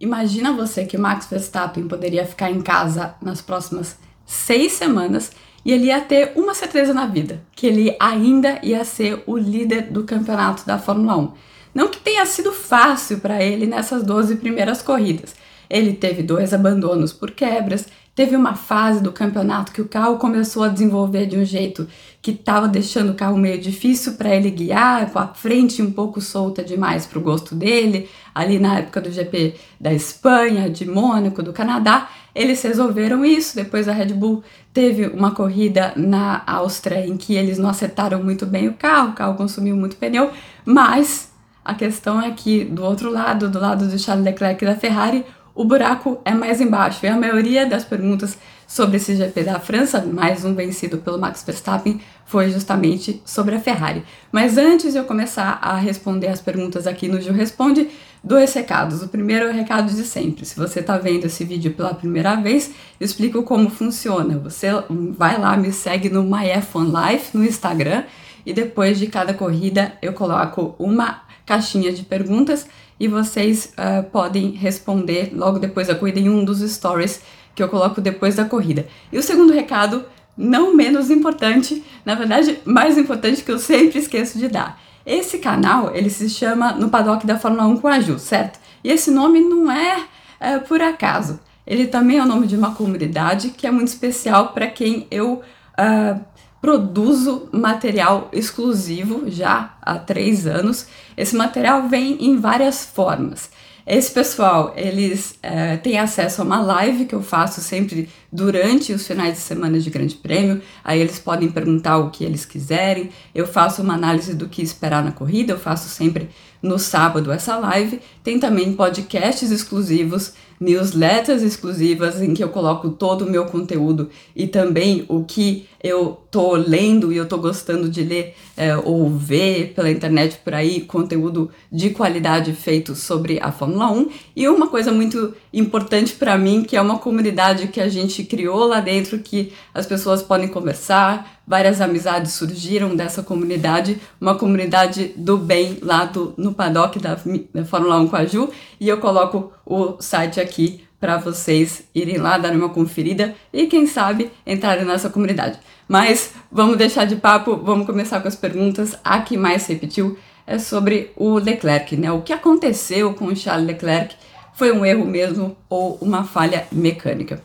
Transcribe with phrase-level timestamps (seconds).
[0.00, 5.30] Imagina você que Max Verstappen poderia ficar em casa nas próximas seis semanas
[5.64, 9.90] e ele ia ter uma certeza na vida, que ele ainda ia ser o líder
[9.90, 11.32] do campeonato da Fórmula 1.
[11.74, 15.34] Não que tenha sido fácil para ele nessas 12 primeiras corridas.
[15.70, 20.62] Ele teve dois abandonos por quebras, Teve uma fase do campeonato que o carro começou
[20.62, 21.88] a desenvolver de um jeito
[22.22, 26.20] que estava deixando o carro meio difícil para ele guiar, com a frente um pouco
[26.20, 28.08] solta demais para o gosto dele.
[28.32, 33.56] Ali na época do GP da Espanha, de Mônaco, do Canadá, eles resolveram isso.
[33.56, 38.46] Depois a Red Bull teve uma corrida na Áustria em que eles não acertaram muito
[38.46, 40.30] bem o carro, o carro consumiu muito pneu,
[40.64, 41.32] mas
[41.64, 45.64] a questão é que do outro lado, do lado do Charles Leclerc da Ferrari, o
[45.64, 47.04] buraco é mais embaixo.
[47.04, 51.44] E a maioria das perguntas sobre esse GP da França, mais um vencido pelo Max
[51.44, 54.02] Verstappen, foi justamente sobre a Ferrari.
[54.32, 57.88] Mas antes de eu começar a responder as perguntas aqui no Gil Responde,
[58.22, 59.02] dois recados.
[59.02, 60.44] O primeiro é o recado de sempre.
[60.44, 64.38] Se você está vendo esse vídeo pela primeira vez, explico como funciona.
[64.38, 64.68] Você
[65.16, 68.04] vai lá, me segue no MyF1Life no Instagram
[68.44, 72.66] e depois de cada corrida eu coloco uma caixinha de perguntas
[72.98, 77.20] e vocês uh, podem responder logo depois da corrida em um dos stories
[77.54, 78.86] que eu coloco depois da corrida.
[79.12, 80.04] E o segundo recado,
[80.36, 84.80] não menos importante, na verdade, mais importante que eu sempre esqueço de dar.
[85.06, 88.58] Esse canal, ele se chama No Paddock da Fórmula 1 com a Ju, certo?
[88.82, 90.04] E esse nome não é,
[90.40, 91.40] é por acaso.
[91.66, 95.42] Ele também é o nome de uma comunidade que é muito especial para quem eu
[95.78, 96.20] uh,
[96.64, 100.86] produzo material exclusivo já há três anos.
[101.14, 103.50] Esse material vem em várias formas.
[103.86, 109.06] Esse pessoal, eles é, têm acesso a uma live que eu faço sempre durante os
[109.06, 110.62] finais de semana de Grande Prêmio.
[110.82, 113.10] Aí eles podem perguntar o que eles quiserem.
[113.34, 115.52] Eu faço uma análise do que esperar na corrida.
[115.52, 116.30] Eu faço sempre
[116.62, 118.00] no sábado essa live.
[118.24, 124.46] Tem também podcasts exclusivos newsletters exclusivas em que eu coloco todo o meu conteúdo e
[124.46, 129.74] também o que eu tô lendo e eu tô gostando de ler é, ou ver
[129.74, 134.08] pela internet por aí, conteúdo de qualidade feito sobre a Fórmula 1.
[134.34, 138.64] E uma coisa muito importante para mim, que é uma comunidade que a gente criou
[138.66, 145.36] lá dentro, que as pessoas podem conversar, várias amizades surgiram dessa comunidade, uma comunidade do
[145.36, 147.18] bem lá do, no paddock da,
[147.52, 148.48] da Fórmula 1 com a Ju,
[148.78, 153.86] e eu coloco o site aqui para vocês irem lá dar uma conferida e quem
[153.86, 155.58] sabe entrarem nessa comunidade.
[155.88, 158.96] Mas vamos deixar de papo, vamos começar com as perguntas.
[159.02, 160.16] A que mais se repetiu
[160.46, 162.12] é sobre o Leclerc, né?
[162.12, 164.14] O que aconteceu com o Charles Leclerc?
[164.54, 167.42] Foi um erro mesmo ou uma falha mecânica?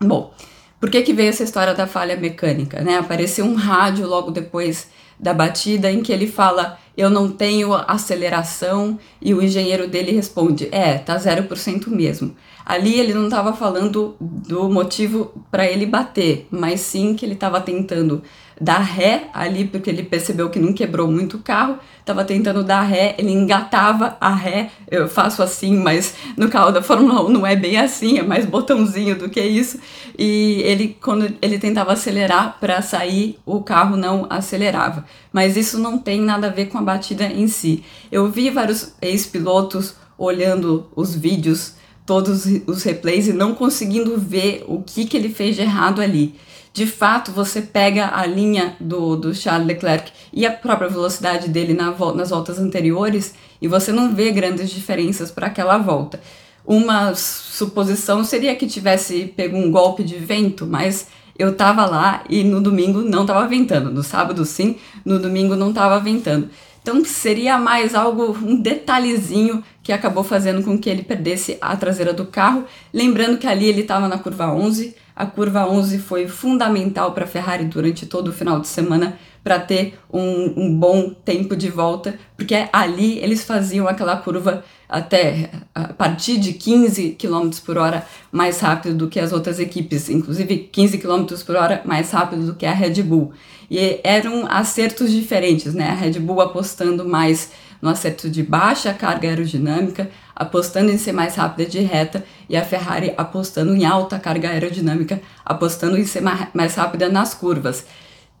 [0.00, 0.32] Bom,
[0.80, 2.80] por que, que veio essa história da falha mecânica?
[2.80, 2.96] Né?
[2.96, 4.88] Apareceu um rádio logo depois
[5.20, 10.68] da batida em que ele fala: Eu não tenho aceleração, e o engenheiro dele responde:
[10.72, 12.34] É, tá 0% mesmo.
[12.68, 17.62] Ali ele não estava falando do motivo para ele bater, mas sim que ele estava
[17.62, 18.22] tentando
[18.60, 22.82] dar ré ali, porque ele percebeu que não quebrou muito o carro, estava tentando dar
[22.82, 27.46] ré, ele engatava a ré, eu faço assim, mas no carro da Fórmula 1 não
[27.46, 29.78] é bem assim, é mais botãozinho do que isso,
[30.18, 35.06] e ele, quando ele tentava acelerar para sair, o carro não acelerava.
[35.32, 37.82] Mas isso não tem nada a ver com a batida em si.
[38.12, 41.77] Eu vi vários ex-pilotos olhando os vídeos,
[42.08, 46.34] todos os replays e não conseguindo ver o que, que ele fez de errado ali
[46.78, 51.74] de fato você pega a linha do, do Charles Leclerc e a própria velocidade dele
[51.74, 56.20] na, nas voltas anteriores e você não vê grandes diferenças para aquela volta.
[56.64, 62.44] Uma suposição seria que tivesse pego um golpe de vento, mas eu tava lá e
[62.44, 63.90] no domingo não tava ventando.
[63.90, 66.48] No sábado sim, no domingo não tava ventando.
[66.82, 72.12] Então seria mais algo, um detalhezinho que acabou fazendo com que ele perdesse a traseira
[72.12, 72.64] do carro.
[72.92, 77.28] Lembrando que ali ele estava na curva 11, a curva 11 foi fundamental para a
[77.28, 79.18] Ferrari durante todo o final de semana
[79.48, 85.48] para ter um, um, bom tempo de volta, porque ali eles faziam aquela curva até
[85.74, 90.68] a partir de 15 km por hora mais rápido do que as outras equipes, inclusive
[90.70, 93.32] 15 km por hora mais rápido do que a Red Bull.
[93.70, 95.88] E eram acertos diferentes, né?
[95.88, 97.50] A Red Bull apostando mais
[97.80, 102.62] no acerto de baixa carga aerodinâmica, apostando em ser mais rápida de reta, e a
[102.62, 106.22] Ferrari apostando em alta carga aerodinâmica, apostando em ser
[106.52, 107.86] mais rápida nas curvas.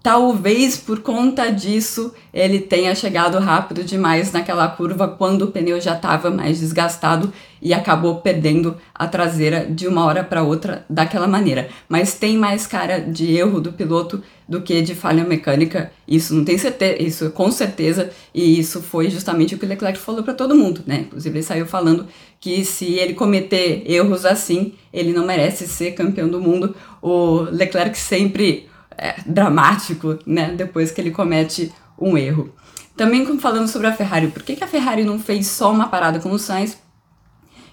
[0.00, 5.96] Talvez por conta disso ele tenha chegado rápido demais naquela curva quando o pneu já
[5.96, 11.68] estava mais desgastado e acabou perdendo a traseira de uma hora para outra daquela maneira.
[11.88, 15.90] Mas tem mais cara de erro do piloto do que de falha mecânica.
[16.06, 19.98] Isso não tem certeza, isso com certeza, e isso foi justamente o que o Leclerc
[19.98, 21.00] falou para todo mundo, né?
[21.00, 22.06] Inclusive ele saiu falando
[22.40, 26.74] que se ele cometer erros assim, ele não merece ser campeão do mundo.
[27.02, 28.67] O Leclerc sempre
[28.98, 30.52] é, dramático, né?
[30.56, 32.52] Depois que ele comete um erro.
[32.96, 36.18] Também falando sobre a Ferrari, por que, que a Ferrari não fez só uma parada
[36.18, 36.76] com o Sainz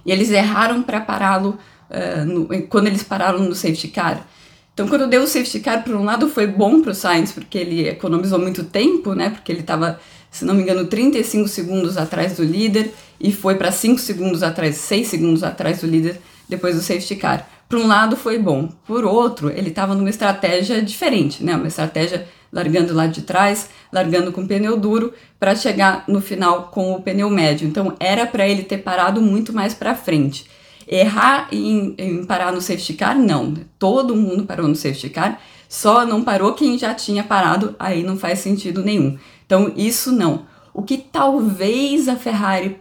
[0.06, 1.57] e eles erraram para pará-lo
[1.89, 4.27] uh, quando eles pararam no safety car?
[4.72, 7.57] Então, quando deu o safety car, por um lado foi bom para o Sainz, porque
[7.57, 9.31] ele economizou muito tempo, né?
[9.31, 10.00] Porque ele estava,
[10.30, 14.75] se não me engano, 35 segundos atrás do líder e foi para 5 segundos atrás,
[14.75, 17.48] 6 segundos atrás do líder depois do safety car.
[17.67, 21.56] Por um lado foi bom, por outro, ele estava numa estratégia diferente, né?
[21.56, 26.94] Uma estratégia largando lá de trás, largando com pneu duro para chegar no final com
[26.94, 27.67] o pneu médio.
[27.67, 30.45] Então era para ele ter parado muito mais para frente.
[30.88, 33.53] Errar em, em, parar no safety car, não.
[33.77, 38.15] Todo mundo parou no safety car, só não parou quem já tinha parado, aí não
[38.15, 39.17] faz sentido nenhum.
[39.45, 40.45] Então isso não.
[40.73, 42.79] O que talvez a Ferrari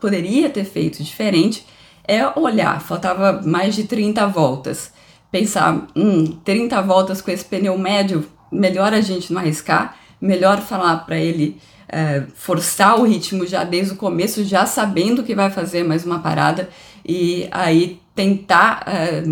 [0.00, 1.66] poderia ter feito diferente
[2.06, 4.92] é olhar, faltava mais de 30 voltas.
[5.30, 10.98] Pensar, hum, 30 voltas com esse pneu médio, melhor a gente não arriscar, melhor falar
[10.98, 15.84] para ele é, forçar o ritmo já desde o começo, já sabendo que vai fazer
[15.84, 16.68] mais uma parada
[17.04, 19.22] e aí tentar é,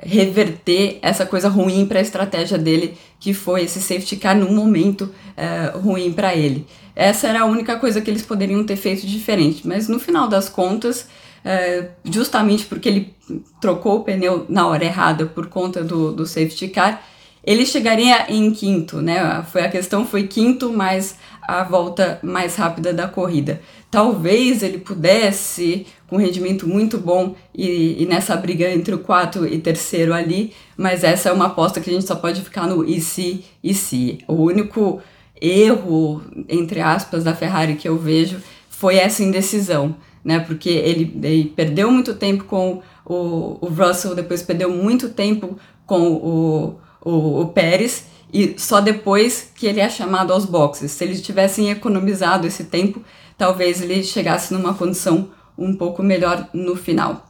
[0.00, 5.12] reverter essa coisa ruim para a estratégia dele, que foi esse safety car num momento
[5.36, 6.66] é, ruim para ele.
[6.94, 10.48] Essa era a única coisa que eles poderiam ter feito diferente, mas no final das
[10.48, 11.06] contas
[11.44, 13.14] é, justamente porque ele
[13.60, 17.02] trocou o pneu na hora errada por conta do, do safety car,
[17.44, 19.42] ele chegaria em quinto, né?
[19.50, 21.16] Foi a questão foi quinto mais
[21.48, 23.62] a volta mais rápida da corrida.
[23.90, 29.58] Talvez ele pudesse, com rendimento muito bom e, e, nessa briga entre o quarto e
[29.58, 33.00] terceiro ali, mas essa é uma aposta que a gente só pode ficar no e
[33.00, 34.18] se e se.
[34.28, 35.00] O único
[35.40, 39.96] erro, entre aspas, da Ferrari que eu vejo foi essa indecisão
[40.28, 40.40] né?
[40.40, 46.06] Porque ele, ele perdeu muito tempo com o, o Russell, depois perdeu muito tempo com
[46.06, 50.92] o, o, o Pérez e só depois que ele é chamado aos boxes.
[50.92, 53.02] Se eles tivessem economizado esse tempo,
[53.38, 57.26] talvez ele chegasse numa condição um pouco melhor no final.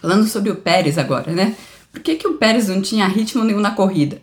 [0.00, 1.54] Falando sobre o Pérez agora, né?
[1.92, 4.20] Por que, que o Pérez não tinha ritmo nenhum na corrida?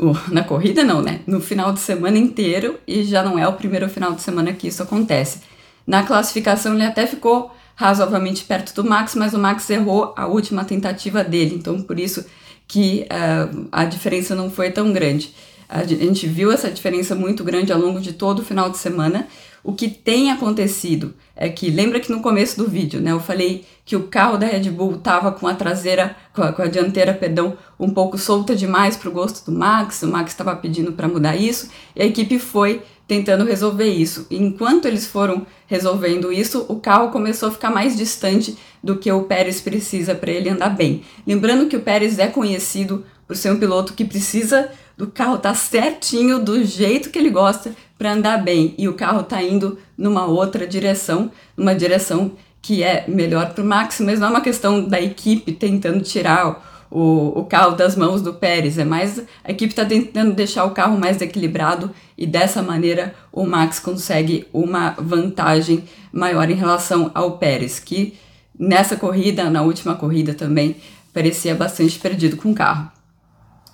[0.00, 1.20] Uh, na corrida não, né?
[1.26, 4.66] No final de semana inteiro e já não é o primeiro final de semana que
[4.66, 5.51] isso acontece.
[5.86, 10.64] Na classificação ele até ficou razoavelmente perto do Max, mas o Max errou a última
[10.64, 12.24] tentativa dele, então por isso
[12.68, 15.34] que uh, a diferença não foi tão grande.
[15.68, 19.26] A gente viu essa diferença muito grande ao longo de todo o final de semana.
[19.64, 23.64] O que tem acontecido é que, lembra que no começo do vídeo, né, eu falei
[23.84, 27.14] que o carro da Red Bull estava com a traseira, com a, com a, dianteira,
[27.14, 31.08] perdão, um pouco solta demais para o gosto do Max, o Max estava pedindo para
[31.08, 32.82] mudar isso, e a equipe foi
[33.12, 34.26] tentando resolver isso.
[34.30, 39.24] Enquanto eles foram resolvendo isso, o carro começou a ficar mais distante do que o
[39.24, 41.02] Pérez precisa para ele andar bem.
[41.26, 45.50] Lembrando que o Pérez é conhecido por ser um piloto que precisa do carro estar
[45.50, 49.78] tá certinho do jeito que ele gosta para andar bem e o carro está indo
[49.96, 52.32] numa outra direção, numa direção
[52.62, 56.71] que é melhor para o Max, mas não é uma questão da equipe tentando tirar
[56.92, 60.72] o, o carro das mãos do Pérez, é mais a equipe está tentando deixar o
[60.72, 67.38] carro mais equilibrado e dessa maneira o Max consegue uma vantagem maior em relação ao
[67.38, 68.18] Pérez, que
[68.58, 70.76] nessa corrida, na última corrida também,
[71.14, 72.92] parecia bastante perdido com o carro.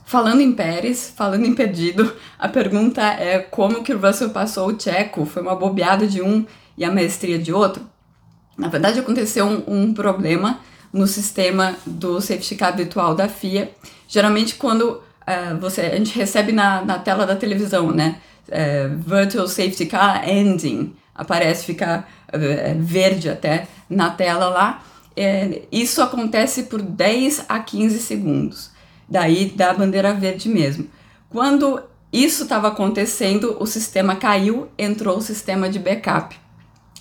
[0.05, 4.73] Falando em Pérez, falando em perdido, a pergunta é como que o Russell passou o
[4.73, 5.27] Tcheco?
[5.27, 6.47] Foi uma bobeada de um
[6.77, 7.83] e a maestria de outro?
[8.57, 10.61] Na verdade, aconteceu um, um problema
[10.93, 13.71] no sistema do safety car virtual da FIA.
[14.07, 18.17] Geralmente quando uh, você, a gente recebe na, na tela da televisão, né?
[18.49, 24.83] Uh, virtual Safety Car Ending, aparece, fica uh, verde até na tela lá.
[25.71, 28.71] isso acontece por 10 a 15 segundos,
[29.07, 30.89] daí da bandeira verde mesmo.
[31.29, 36.39] Quando isso estava acontecendo, o sistema caiu, entrou o sistema de backup.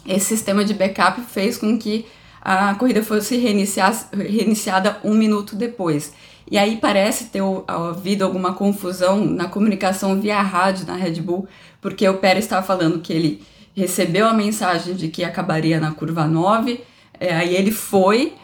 [0.06, 2.06] Esse sistema de backup fez com que
[2.50, 6.13] a corrida fosse reiniciada um minuto depois.
[6.50, 11.46] E aí parece ter havido alguma confusão na comunicação via rádio na Red Bull,
[11.82, 13.44] porque o Pérez estava falando que ele
[13.75, 16.80] recebeu a mensagem de que acabaria na curva 9,
[17.20, 18.36] é, aí ele foi,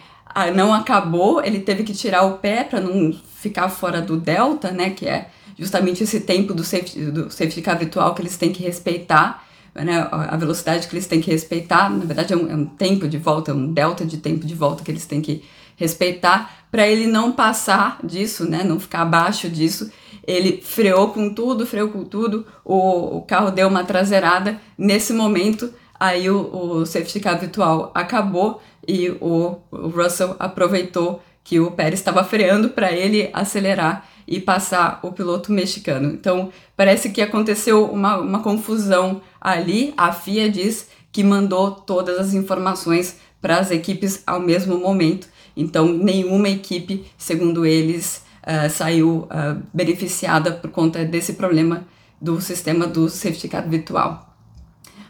[0.54, 4.90] não acabou, ele teve que tirar o pé para não ficar fora do delta, né,
[4.90, 8.64] que é justamente esse tempo do safety, do safety car virtual que eles têm que
[8.64, 9.46] respeitar,
[9.76, 13.08] né, a velocidade que eles têm que respeitar, na verdade é um, é um tempo
[13.08, 15.44] de volta, é um delta de tempo de volta que eles têm que
[15.76, 19.92] respeitar, para ele não passar disso, né, não ficar abaixo disso,
[20.26, 25.74] ele freou com tudo, freou com tudo, o, o carro deu uma traseirada, nesse momento
[26.00, 32.00] aí o, o safety car virtual acabou e o, o Russell aproveitou que o Pérez
[32.00, 36.10] estava freando para ele acelerar e passar o piloto mexicano.
[36.12, 39.94] Então, parece que aconteceu uma, uma confusão ali.
[39.98, 45.28] A FIA diz que mandou todas as informações para as equipes ao mesmo momento.
[45.56, 51.86] Então, nenhuma equipe, segundo eles, uh, saiu uh, beneficiada por conta desse problema
[52.20, 54.34] do sistema do safety car virtual.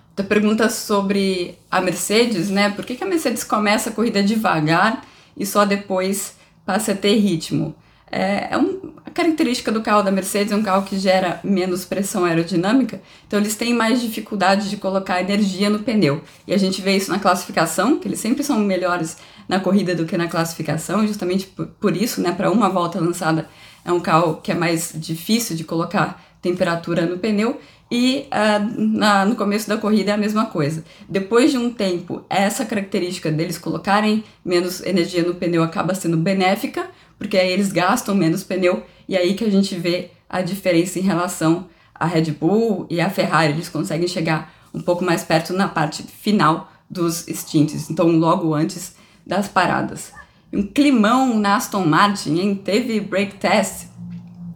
[0.09, 2.69] Outra pergunta sobre a Mercedes, né?
[2.69, 5.03] Por que, que a Mercedes começa a corrida devagar
[5.35, 7.75] e só depois passa a ter ritmo?
[8.15, 11.83] É, é um, a característica do carro da Mercedes é um carro que gera menos
[11.83, 16.21] pressão aerodinâmica, então eles têm mais dificuldade de colocar energia no pneu.
[16.45, 19.17] E a gente vê isso na classificação, que eles sempre são melhores
[19.49, 23.49] na corrida do que na classificação, justamente por, por isso, né, para uma volta lançada
[23.83, 29.25] é um carro que é mais difícil de colocar temperatura no pneu e uh, na,
[29.25, 30.83] no começo da corrida é a mesma coisa.
[31.07, 36.89] Depois de um tempo, essa característica deles colocarem menos energia no pneu acaba sendo benéfica,
[37.17, 41.03] porque aí eles gastam menos pneu e aí que a gente vê a diferença em
[41.03, 43.53] relação à Red Bull e à Ferrari.
[43.53, 48.95] Eles conseguem chegar um pouco mais perto na parte final dos stints, então logo antes
[49.25, 50.11] das paradas.
[50.51, 52.55] Um climão na Aston Martin, hein?
[52.55, 53.87] Teve break test.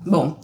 [0.06, 0.40] Bom,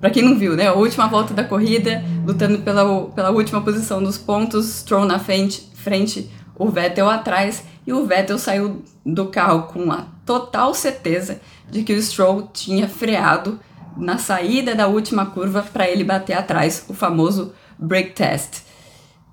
[0.00, 0.68] para quem não viu, né?
[0.68, 5.68] A última volta da corrida, lutando pela, pela última posição dos pontos, Stroll na frente,
[5.74, 11.82] frente, o Vettel atrás, e o Vettel saiu do carro com a total certeza de
[11.82, 13.58] que o Stroll tinha freado
[13.96, 18.60] na saída da última curva para ele bater atrás, o famoso brake test.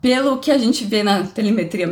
[0.02, 1.86] Pelo que a gente vê na telemetria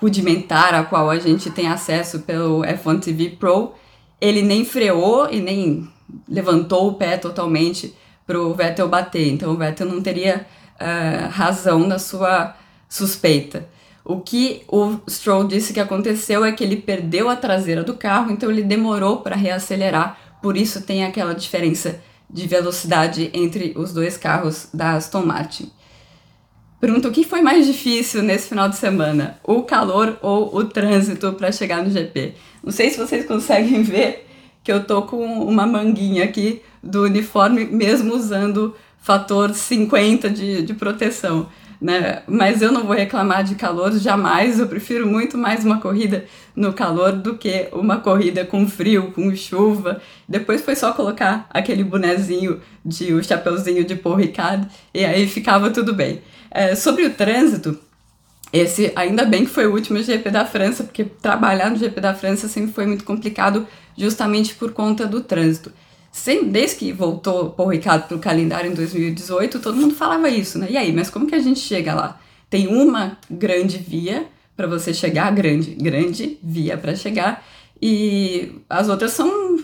[0.00, 3.74] rudimentar, a qual a gente tem acesso pelo F1 TV Pro,
[4.18, 5.86] ele nem freou e nem
[6.26, 7.94] levantou o pé totalmente
[8.26, 9.28] para o Vettel bater.
[9.28, 10.46] Então o Vettel não teria
[10.80, 12.56] uh, razão na sua
[12.88, 13.68] suspeita.
[14.08, 18.32] O que o Stroll disse que aconteceu é que ele perdeu a traseira do carro,
[18.32, 22.00] então ele demorou para reacelerar, por isso tem aquela diferença
[22.30, 25.70] de velocidade entre os dois carros da Aston Martin.
[26.80, 31.34] Pergunta o que foi mais difícil nesse final de semana, o calor ou o trânsito
[31.34, 32.32] para chegar no GP?
[32.64, 34.26] Não sei se vocês conseguem ver
[34.64, 40.72] que eu tô com uma manguinha aqui do uniforme, mesmo usando fator 50 de, de
[40.72, 41.46] proteção
[41.80, 42.22] né?
[42.26, 44.58] Mas eu não vou reclamar de calor jamais.
[44.58, 49.34] Eu prefiro muito mais uma corrida no calor do que uma corrida com frio, com
[49.34, 50.00] chuva.
[50.28, 55.70] Depois foi só colocar aquele bonezinho de o chapeuzinho de Paul Ricard e aí ficava
[55.70, 56.20] tudo bem.
[56.50, 57.78] É, sobre o trânsito,
[58.52, 62.14] esse ainda bem que foi o último GP da França, porque trabalhar no GP da
[62.14, 63.66] França sempre foi muito complicado,
[63.96, 65.70] justamente por conta do trânsito
[66.50, 70.68] desde que voltou Paul Ricard para o calendário em 2018, todo mundo falava isso, né?
[70.70, 72.20] E aí, mas como que a gente chega lá?
[72.48, 77.44] Tem uma grande via para você chegar, grande, grande via para chegar,
[77.80, 79.58] e as outras são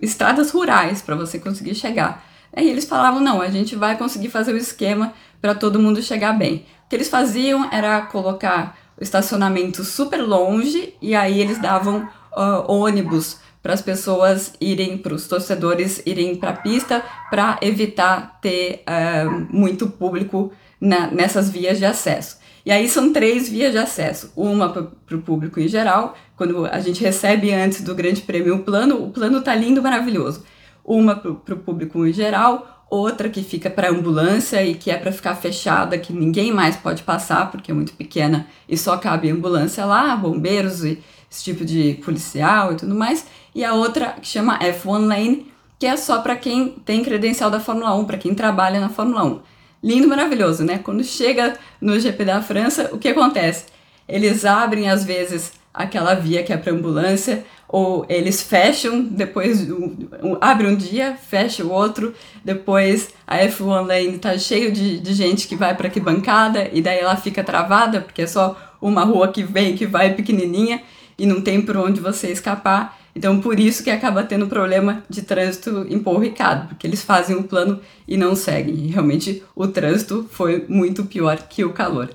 [0.00, 2.24] estradas rurais para você conseguir chegar.
[2.54, 6.32] Aí eles falavam: não, a gente vai conseguir fazer o esquema para todo mundo chegar
[6.32, 6.64] bem.
[6.86, 12.70] O que eles faziam era colocar o estacionamento super longe e aí eles davam uh,
[12.70, 18.84] ônibus para as pessoas irem, para os torcedores irem para a pista, para evitar ter
[18.86, 22.36] uh, muito público na, nessas vias de acesso.
[22.66, 24.30] E aí são três vias de acesso.
[24.36, 28.62] Uma para o público em geral, quando a gente recebe antes do Grande Prêmio o
[28.62, 30.44] plano, o plano tá lindo, maravilhoso.
[30.84, 35.12] Uma para o público em geral, outra que fica para ambulância e que é para
[35.12, 39.84] ficar fechada, que ninguém mais pode passar porque é muito pequena e só cabe ambulância
[39.84, 44.58] lá, bombeiros e esse tipo de policial e tudo mais, e a outra que chama
[44.60, 48.78] F1 Lane, que é só para quem tem credencial da Fórmula 1, para quem trabalha
[48.80, 49.40] na Fórmula 1.
[49.82, 50.78] Lindo, maravilhoso, né?
[50.78, 53.66] Quando chega no GP da França, o que acontece?
[54.08, 59.96] Eles abrem às vezes aquela via que é para ambulância, ou eles fecham, depois um,
[60.22, 62.14] um, abre um dia, fecha o outro,
[62.44, 66.80] depois a F1 Lane tá cheio de, de gente que vai para que bancada e
[66.80, 70.80] daí ela fica travada porque é só uma rua que vem que vai pequenininha
[71.18, 72.96] e não tem por onde você escapar.
[73.16, 77.36] Então, por isso que acaba tendo problema de trânsito em Paul Ricard, porque eles fazem
[77.36, 78.88] o plano e não seguem.
[78.88, 82.10] Realmente o trânsito foi muito pior que o calor.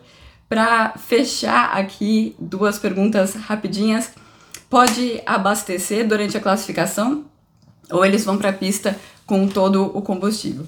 [0.50, 4.10] Para fechar aqui, duas perguntas rapidinhas.
[4.68, 7.26] Pode abastecer durante a classificação
[7.92, 10.66] ou eles vão para a pista com todo o combustível?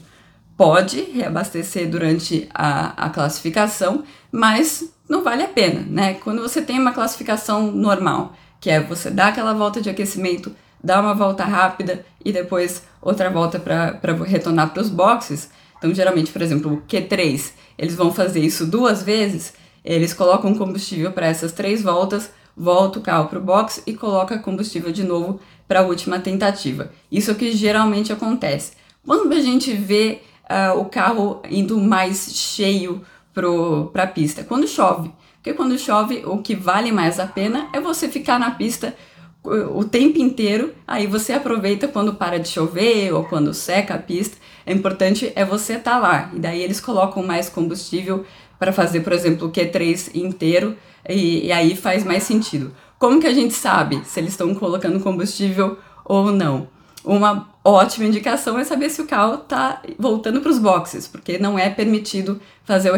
[0.56, 6.14] Pode reabastecer durante a, a classificação, mas não vale a pena, né?
[6.14, 11.02] Quando você tem uma classificação normal, que é você dar aquela volta de aquecimento, dar
[11.02, 15.50] uma volta rápida e depois outra volta para retornar para os boxes.
[15.80, 21.12] Então, geralmente, por exemplo, o Q3, eles vão fazer isso duas vezes eles colocam combustível
[21.12, 25.40] para essas três voltas, volta o carro para o box e coloca combustível de novo
[25.68, 26.92] para a última tentativa.
[27.12, 28.74] Isso é o que geralmente acontece.
[29.06, 33.02] Quando a gente vê uh, o carro indo mais cheio
[33.34, 34.44] para a pista?
[34.44, 35.12] Quando chove.
[35.36, 38.96] Porque quando chove, o que vale mais a pena é você ficar na pista
[39.44, 44.38] o tempo inteiro, aí você aproveita quando para de chover ou quando seca a pista.
[44.66, 46.32] É importante é você estar tá lá.
[46.34, 48.24] E daí eles colocam mais combustível
[48.62, 50.78] para fazer, por exemplo, o Q3 inteiro,
[51.10, 52.72] e, e aí faz mais sentido.
[53.00, 56.68] Como que a gente sabe se eles estão colocando combustível ou não?
[57.04, 61.58] Uma ótima indicação é saber se o carro está voltando para os boxes, porque não
[61.58, 62.96] é permitido fazer o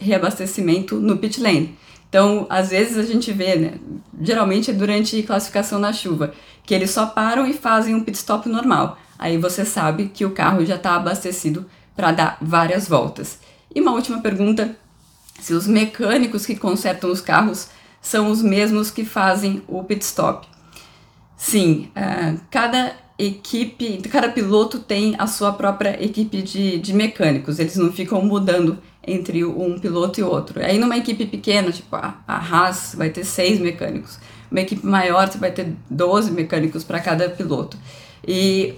[0.00, 1.76] reabastecimento no pit lane.
[2.08, 3.74] Então, às vezes a gente vê, né,
[4.18, 6.32] geralmente é durante classificação na chuva,
[6.64, 8.96] que eles só param e fazem um pit stop normal.
[9.18, 13.38] Aí você sabe que o carro já está abastecido para dar várias voltas.
[13.74, 14.74] E uma última pergunta
[15.42, 17.68] se os mecânicos que consertam os carros
[18.00, 20.46] são os mesmos que fazem o pit stop.
[21.36, 27.76] Sim, uh, cada equipe, cada piloto tem a sua própria equipe de, de mecânicos, eles
[27.76, 30.64] não ficam mudando entre um piloto e outro.
[30.64, 34.20] Aí numa equipe pequena, tipo a, a Haas, vai ter seis mecânicos.
[34.48, 37.76] Uma equipe maior, você vai ter 12 mecânicos para cada piloto.
[38.26, 38.74] E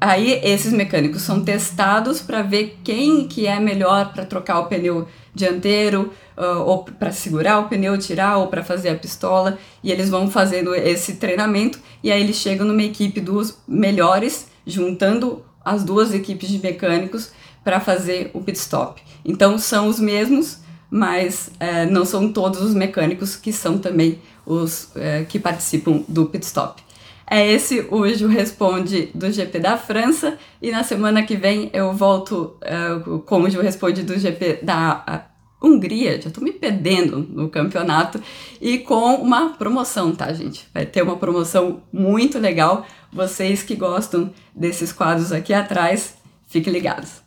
[0.00, 5.08] aí esses mecânicos são testados para ver quem que é melhor para trocar o pneu
[5.34, 10.08] dianteiro, uh, ou para segurar o pneu, tirar, ou para fazer a pistola, e eles
[10.08, 16.12] vão fazendo esse treinamento, e aí eles chegam numa equipe dos melhores, juntando as duas
[16.14, 17.32] equipes de mecânicos
[17.64, 19.02] para fazer o pit stop.
[19.24, 20.58] Então são os mesmos,
[20.90, 26.26] mas uh, não são todos os mecânicos que são também os uh, que participam do
[26.26, 26.83] pit stop.
[27.26, 30.38] É esse o Responde do GP da França.
[30.60, 35.26] E na semana que vem eu volto uh, com o Responde do GP da
[35.62, 36.20] Hungria.
[36.20, 38.20] Já tô me perdendo no campeonato.
[38.60, 40.68] E com uma promoção, tá, gente?
[40.72, 42.86] Vai ter uma promoção muito legal.
[43.12, 47.22] Vocês que gostam desses quadros aqui atrás, fiquem ligados.